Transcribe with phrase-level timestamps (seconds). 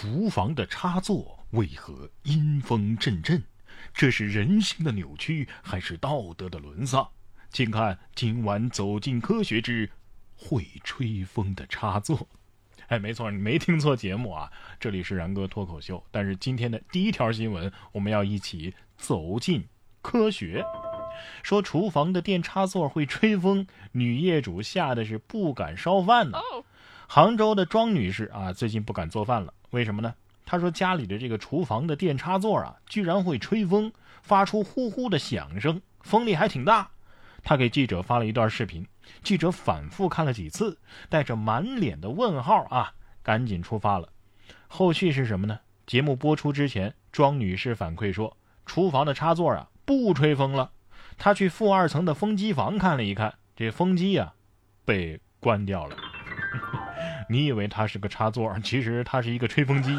[0.00, 3.42] 厨房的插座为何阴风阵阵？
[3.92, 7.08] 这是人性的扭曲，还是道德的沦丧？
[7.50, 9.90] 请看今晚走进科学之
[10.36, 12.28] 会吹风的插座。
[12.86, 16.00] 哎，没错，你没听错节目啊，这里是然哥脱口秀。
[16.12, 19.66] 但是今天的第一条新闻，我们要一起走进
[20.00, 20.64] 科学。
[21.42, 26.38] 说厨房的电插座会吹风，女业主吓得是不敢烧饭呢。
[27.08, 29.52] 杭州的庄女士啊，最近不敢做饭了。
[29.70, 30.14] 为什么呢？
[30.46, 36.90] 他说家里的这个厨房的电插座啊，居然会吹风，发出呼呼的响声，风力还挺大。
[37.42, 38.86] 他给记者发了一段视频，
[39.22, 44.08] 记者反复看了几次，带着满脸的问号啊，赶紧出发了。
[44.66, 45.60] 后续是什么呢？
[45.86, 50.70] 节目播出之前，庄女士反馈说，厨房的插座啊不吹风了。
[51.18, 54.32] 她去负二层的风机房看了一看，这风机呀
[54.84, 55.96] 被关掉了。
[57.28, 59.96] 你以为它是个插座，其实它是一个吹风机。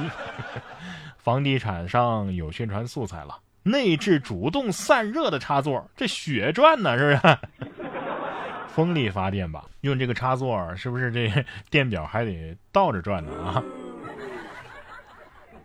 [1.17, 7.37] 房地产上有宣传素材了，内置主动散热的插座，这血赚呢，是不是？
[8.69, 13.63] 风力发电吧，用这个插座，是不是这电表还得倒着转呢啊？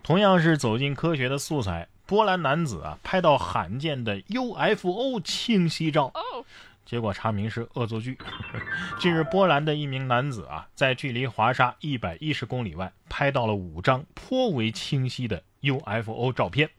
[0.03, 6.11] 同样是走进科学的素材，波兰男子啊拍到罕见的 UFO 清晰照。
[6.85, 8.17] 结果查明是恶作剧。
[8.99, 16.69] 近日，波兰的一名男子啊，在距离华沙一百一十公里外拍到了五张颇为清晰的 UFO 照片，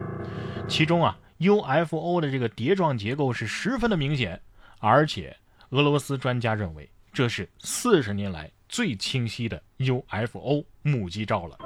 [0.69, 4.41] 其中啊，UFO 的这个碟状结构是十分的明显，
[4.79, 5.37] 而且
[5.71, 11.59] 俄罗斯专家认为这是四十年来最清晰的 UFO 目击照了。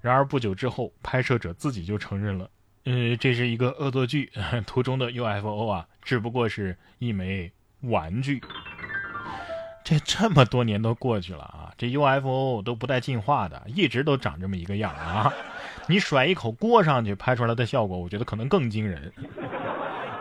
[0.00, 2.48] 然而不久之后，拍摄者自己就承认了。
[2.84, 4.32] 呃，这是一个恶作剧，
[4.66, 8.42] 图中的 UFO 啊，只不过是一枚玩具。
[9.82, 15.32] 这这么多年都过去了啊，这 UFO 都不带进化的，一直都长这么一个样啊。
[15.88, 19.12] 你甩一口锅上去，拍出来的效果，我觉得可能更惊人。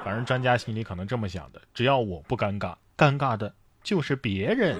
[0.03, 3.53] 反正专家心里可能这么想的：只要我不尴尬，尴尬的
[3.83, 4.79] 就是别人。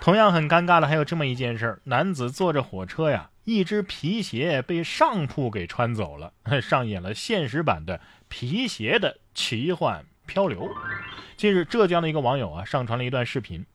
[0.00, 3.30] 同样很尴尬的还有这么一件事儿：男子坐着火车呀。
[3.44, 6.32] 一只皮鞋被上铺给穿走了，
[6.62, 10.70] 上演了现实版的皮鞋的奇幻漂流。
[11.36, 13.66] 近日，浙江的一个网友啊上传了一段视频，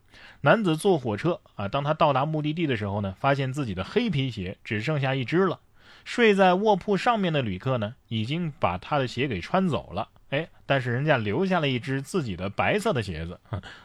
[0.42, 5.60] 男子坐火车啊，当他到达目的地的时候呢，发现自己的黑皮鞋只剩下一只了。
[6.06, 13.40] 睡在卧铺上面的旅客呢，已经把他的鞋给穿走了，哎，但是人家留下了一只自己的白色的鞋子。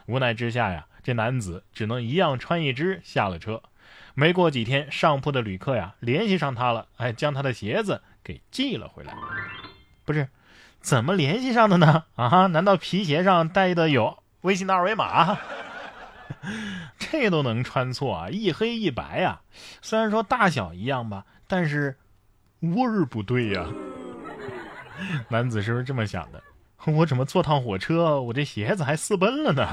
[0.07, 3.61] 无奈之下呀，这男子只能一样穿一只下了车。
[4.15, 9.13] 没过几天，上铺的旅客呀联系上他了，哎，将他的鞋子给寄了回来。
[10.05, 10.29] 不是，
[10.85, 12.03] 怎么联系上的呢？
[12.15, 15.35] 啊，难道皮鞋上带的有微信的二维码？
[16.99, 18.29] 这都能穿错啊？
[18.29, 19.41] 一黑一白呀，
[19.81, 21.97] 虽然说大小一样吧，但是
[22.59, 23.65] 味儿不对呀。
[25.27, 26.43] 男子是不是这么想的？
[26.85, 29.67] 我怎么坐趟火车，我这鞋子还私奔了呢？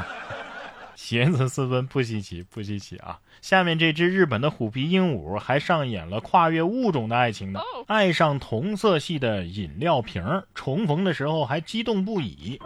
[0.96, 3.18] 鞋子私奔不稀奇，不稀奇啊！
[3.40, 10.22] 下面这只日本的虎皮鹦鹉还上演了跨越物种的爱情呢，爱上同色系的饮料瓶，
[10.54, 12.60] 重逢的时候还激动不已。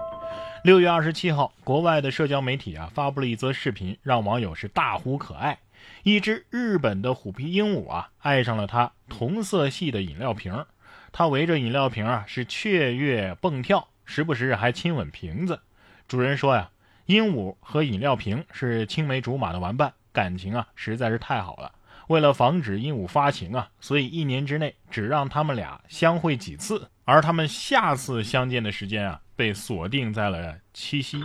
[0.64, 5.58] 六月二十七号，国外的社交媒体啊发布了一则视频，让网友是大呼可爱。
[6.02, 10.64] 一只日本的虎皮鹦鹉啊，爱上了它同色系的饮料瓶，
[11.12, 15.60] 它围着饮料瓶啊是雀跃蹦跳，时不时还亲吻瓶子。
[16.08, 16.70] 主人说呀。
[17.06, 21.72] 鹦鹉和饮料瓶是青梅竹马的玩伴，感情啊实在是太好了。
[22.08, 31.22] 为了防止鹦鹉发情啊，所以一年之内只让他们俩相会几次，而他们下次相见的时间啊被锁定在了七夕。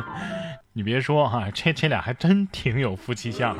[0.72, 3.56] 你别说哈，这这俩还真挺有夫妻相。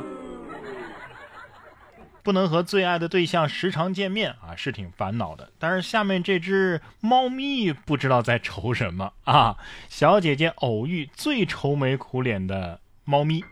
[2.26, 5.52] 不能和最爱的对象时常见面啊，是挺烦恼的。
[5.60, 9.56] 但是下面这只猫咪不知道在愁什么啊！
[9.88, 13.44] 小姐姐偶遇最愁眉苦脸的猫咪。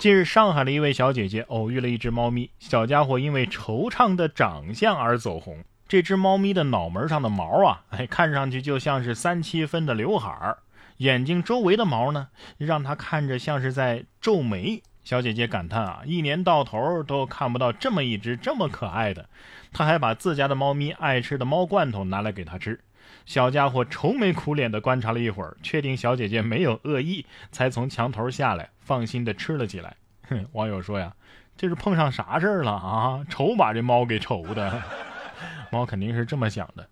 [0.00, 5.62] 近日，上海的一位小姐姐偶遇了一只猫咪，小家伙因为惆怅的长相而走红。
[5.86, 10.58] 这只猫咪的脑门上的毛啊，哎，看上去就像是三七分的刘海儿；
[10.96, 14.82] 眼睛周围的毛呢，让它看着像是在皱眉。
[15.08, 19.26] 小姐姐感叹啊，一年到头都看不到这么一只这么可爱的。
[19.72, 22.78] 她还把自家的猫咪爱吃的猫罐头拿来给它吃。
[23.24, 29.96] 小家伙愁眉苦脸地观察了一会儿，确定小姐姐没有恶意，才从墙头下来，放心地吃了起来。
[30.28, 31.14] 哼， 网友说呀，
[31.56, 33.24] 这是碰上啥事儿了啊？
[33.30, 34.82] 愁把这猫给愁的。
[35.72, 36.86] 猫肯定是这么想的，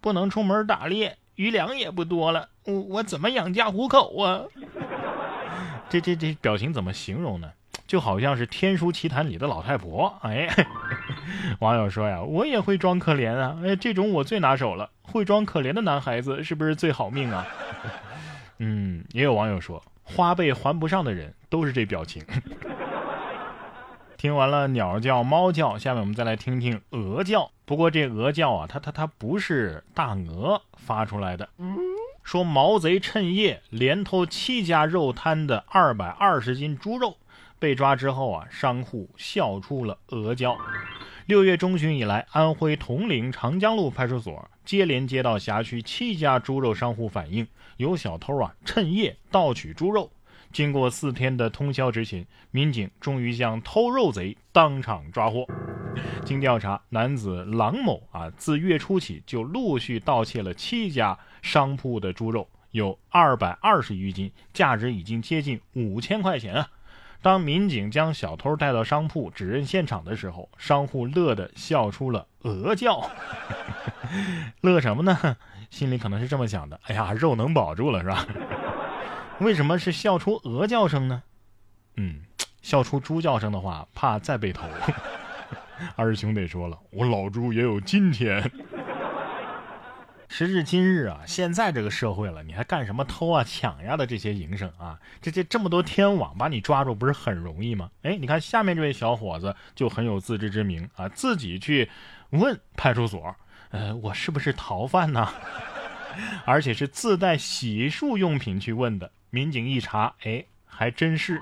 [0.00, 4.42] 不能出门打猎，余粮也不多了，我我怎么养家糊口啊？
[5.92, 7.50] 这这这表情怎么形容呢？
[7.86, 10.18] 就好像是《天书奇谭》里的老太婆。
[10.22, 10.48] 哎，
[11.60, 14.88] 网友说呀，我也会装可怜啊，哎，这种我最拿手了。
[15.02, 17.46] 会装可怜的男孩子是不是最好命啊？
[18.58, 22.24] 嗯，也有网友说，花呗还不上的人都是这表情。
[24.16, 27.50] 听完了鸟叫、猫叫，下面我们再来听听鹅叫。
[27.66, 31.46] 不过这鹅叫啊，它它它不是大鹅发出来的。
[32.22, 37.16] 说毛贼趁夜连偷七家肉摊的二百二十斤猪肉，
[37.58, 40.56] 被抓之后啊，商户笑出了鹅叫。
[41.26, 47.46] 六月中旬以来，安徽铜陵长江路派出所接连接到辖区七家猪肉商户反映，
[47.76, 50.10] 有小偷啊趁夜盗取猪肉。
[50.52, 55.46] 经过四天的通宵执勤，民警终于将偷肉贼当场抓获。
[56.24, 66.68] 经调查，男子郎某啊，自月初起就陆续盗窃了七家商铺的猪肉，有二百二十余斤，价值已经接近五千块钱啊！
[67.20, 73.10] 当民警将小偷带到商铺指认现场的时候，商户乐得笑出了鹅叫。
[74.62, 75.36] 乐什么呢？
[75.70, 78.26] 心里可能是这么想的：哎呀，肉能保住了是吧？
[79.40, 81.22] 为什么是笑出鹅叫声呢？
[81.96, 82.22] 嗯，
[82.60, 84.64] 笑出猪叫声的话，怕再被偷。
[85.96, 88.50] 二兄弟说了，我老朱也有今天。
[90.28, 94.98] 时至今日啊，现在这个社会了，你还干什么偷啊、抢呀的这些营生啊？
[95.20, 97.90] 这这这么多天网把你抓住，不是很容易吗？
[98.02, 101.90] 哎，你看下面这位小伙子就很有自知之明啊，自己去
[102.30, 103.36] 问派出所，
[103.72, 105.28] 呃，我是不是逃犯呢？
[106.46, 109.12] 而且是自带洗漱用品去问的。
[109.28, 111.40] 民警一查，哎，还真是。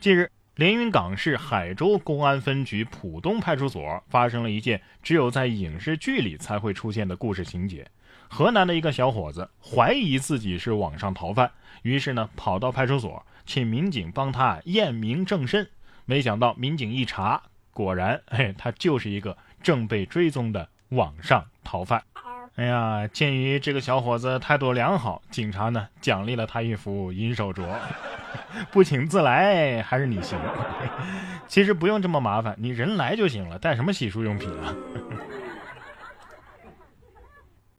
[0.00, 7.88] 近日，连云港市海州公安分局浦东派出所发生了一件只有在影视剧里才会出现的故事情节。
[8.28, 15.66] 河南的一个小伙子怀疑自己是网上逃犯，于是呢，跑到派出所请民警帮他验明正身。
[16.04, 17.42] 没想到民警一查，
[17.72, 22.02] 果然，嘿，他就是一个正被追踪的网上逃犯。
[22.56, 27.64] 哎呀，鉴于这个小伙子态度良好，警察呢奖励了他一副银手镯。
[28.70, 30.38] 不请自来还是你行。
[31.46, 34.74] 其实不用这么麻烦，你人来就行了，带什么洗漱用品啊？